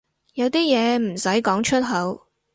[0.33, 2.25] 有啲嘢唔使講出口